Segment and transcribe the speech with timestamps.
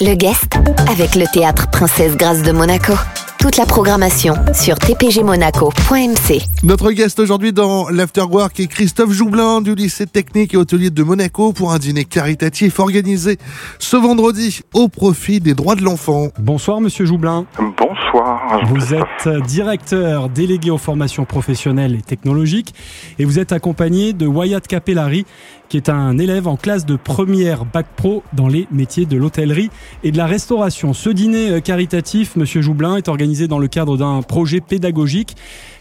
[0.00, 0.54] Le guest
[0.88, 2.94] avec le théâtre Princesse Grâce de Monaco.
[3.38, 6.42] Toute la programmation sur tpgmonaco.mc.
[6.62, 11.52] Notre guest aujourd'hui dans l'Afterwork est Christophe Joublin du lycée technique et hôtelier de Monaco
[11.52, 13.38] pour un dîner caritatif organisé
[13.80, 16.28] ce vendredi au profit des droits de l'enfant.
[16.38, 17.46] Bonsoir Monsieur Joublin.
[18.02, 18.64] Bonsoir.
[18.66, 22.74] Vous êtes directeur délégué aux formations professionnelles et technologiques
[23.18, 25.26] et vous êtes accompagné de Wyatt Capellari
[25.68, 29.70] qui est un élève en classe de première bac pro dans les métiers de l'hôtellerie
[30.04, 30.92] et de la restauration.
[30.92, 35.34] Ce dîner caritatif, Monsieur Joublin, est organisé dans le cadre d'un projet pédagogique.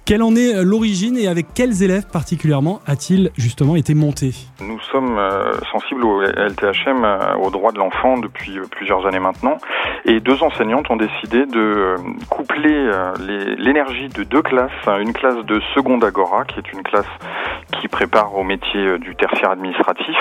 [0.04, 5.18] Quelle en est l'origine et avec quels élèves particulièrement a-t-il justement été monté Nous sommes
[5.18, 9.58] euh, sensibles au LTHM, euh, aux droits de l'enfant depuis euh, plusieurs années maintenant,
[10.05, 11.96] et deux enseignantes ont décidé de
[12.30, 12.91] coupler
[13.60, 17.05] l'énergie de deux classes, une classe de seconde agora, qui est une classe
[17.80, 20.17] qui prépare au métier du tertiaire administratif,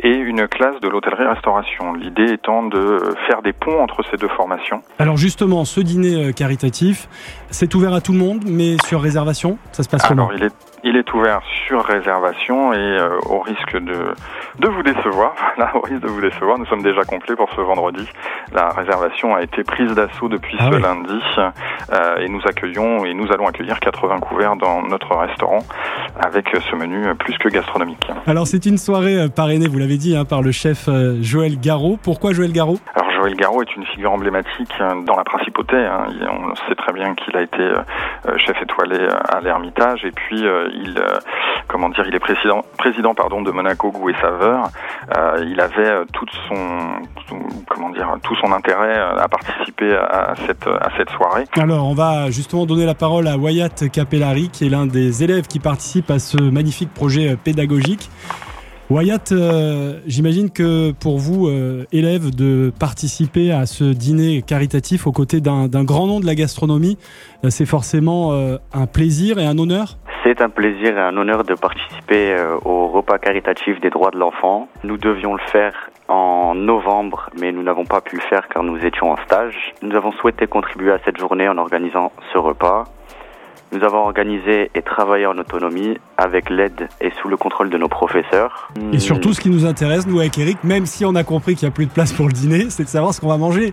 [0.00, 1.94] et une classe de l'hôtellerie-restauration.
[1.94, 4.82] L'idée étant de faire des ponts entre ces deux formations.
[4.98, 7.08] Alors justement, ce dîner caritatif,
[7.50, 10.30] c'est ouvert à tout le monde, mais sur réservation Ça se passe comment?
[10.32, 10.52] Il est,
[10.84, 14.14] il est ouvert sur réservation et euh, au risque de,
[14.58, 17.60] de vous décevoir, là, au risque de vous décevoir, nous sommes déjà complets pour ce
[17.60, 18.06] vendredi.
[18.54, 20.82] La réservation a été prise d'assaut depuis Ah ce oui.
[20.82, 25.60] lundi euh, et nous accueillons et nous allons accueillir 80 couverts dans notre restaurant
[26.22, 28.06] avec ce menu plus que gastronomique.
[28.26, 31.58] Alors c'est une soirée euh, parrainée, vous l'avez dit, hein, par le chef euh, Joël
[31.58, 31.98] Garraud.
[32.02, 32.78] Pourquoi Joël Garraud?
[32.94, 35.76] Alors Joël Garraud est une figure emblématique euh, dans la principauté.
[35.76, 36.06] hein.
[36.28, 37.78] On sait très bien qu'il a été euh,
[38.26, 41.00] euh, chef étoilé euh, à l'Ermitage et puis il,
[41.68, 44.70] comment dire, il est président, pardon de Monaco Goût et Saveur.
[45.40, 46.56] Il avait toute son,
[47.68, 50.34] comment dire, tout son intérêt à participer à
[50.96, 51.44] cette soirée.
[51.56, 55.46] Alors on va justement donner la parole à Wyatt Capellari, qui est l'un des élèves
[55.46, 58.10] qui participe à ce magnifique projet pédagogique.
[58.92, 65.12] Wyatt, euh, j'imagine que pour vous, euh, élèves, de participer à ce dîner caritatif aux
[65.12, 66.98] côtés d'un grand nom de la gastronomie,
[67.42, 69.96] euh, c'est forcément euh, un plaisir et un honneur?
[70.24, 72.36] C'est un plaisir et un honneur de participer
[72.66, 74.68] au repas caritatif des droits de l'enfant.
[74.84, 75.72] Nous devions le faire
[76.08, 79.72] en novembre, mais nous n'avons pas pu le faire car nous étions en stage.
[79.80, 82.84] Nous avons souhaité contribuer à cette journée en organisant ce repas.
[83.72, 87.88] Nous avons organisé et travaillé en autonomie avec l'aide et sous le contrôle de nos
[87.88, 88.70] professeurs.
[88.92, 91.66] Et surtout, ce qui nous intéresse, nous avec Eric, même si on a compris qu'il
[91.66, 93.72] n'y a plus de place pour le dîner, c'est de savoir ce qu'on va manger.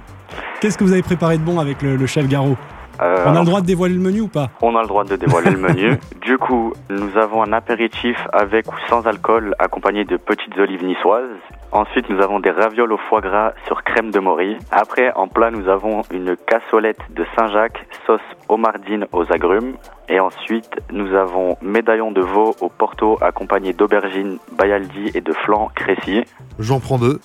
[0.61, 2.55] Qu'est-ce que vous avez préparé de bon avec le, chef Garot?
[3.01, 4.49] Euh, On a le droit de dévoiler le menu ou pas?
[4.61, 5.97] On a le droit de dévoiler le menu.
[6.21, 11.23] Du coup, nous avons un apéritif avec ou sans alcool accompagné de petites olives niçoises.
[11.71, 14.57] Ensuite, nous avons des ravioles au foie gras sur crème de mori.
[14.71, 19.73] Après, en plat, nous avons une cassolette de Saint-Jacques, sauce homardine aux agrumes.
[20.07, 25.69] Et ensuite, nous avons médaillon de veau au porto accompagné d'aubergines, bayaldi et de flan
[25.75, 26.23] crécy.
[26.59, 27.19] J'en prends deux.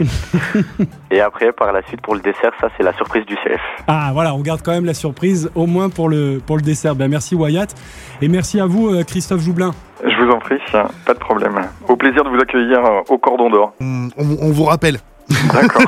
[1.10, 3.60] Et après, par la suite, pour le dessert, ça c'est la surprise du chef.
[3.86, 6.94] Ah voilà, on garde quand même la surprise, au moins pour le, pour le dessert.
[6.94, 7.74] Ben, merci Wyatt.
[8.22, 9.72] Et merci à vous, euh, Christophe Joublin.
[10.04, 11.54] Je vous en prie, pas de problème.
[11.88, 13.72] Au plaisir de vous accueillir euh, au cordon d'or.
[13.80, 14.98] Hum, On, on vous rappelle.
[15.28, 15.82] D'accord,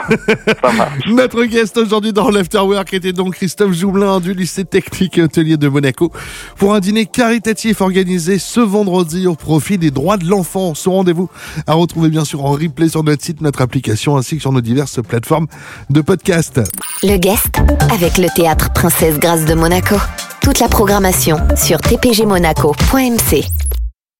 [0.62, 1.06] ça marche.
[1.08, 5.68] Notre guest aujourd'hui dans l'Afterwork était donc Christophe Joublin du lycée technique et hôtelier de
[5.68, 6.12] Monaco
[6.56, 10.74] pour un dîner caritatif organisé ce vendredi au profit des droits de l'enfant.
[10.74, 11.28] Ce rendez-vous
[11.66, 14.60] à retrouver bien sûr en replay sur notre site, notre application ainsi que sur nos
[14.60, 15.46] diverses plateformes
[15.90, 16.60] de podcast.
[17.02, 17.58] Le guest
[17.92, 19.96] avec le théâtre Princesse Grâce de Monaco.
[20.42, 23.44] Toute la programmation sur tpgmonaco.mc.